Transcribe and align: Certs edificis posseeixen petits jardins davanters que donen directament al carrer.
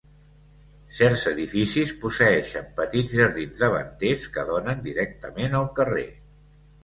Certs 0.99 1.25
edificis 1.31 1.91
posseeixen 2.05 2.71
petits 2.79 3.13
jardins 3.19 3.61
davanters 3.65 4.25
que 4.37 4.47
donen 4.49 4.83
directament 4.89 5.59
al 5.61 5.69
carrer. 5.81 6.09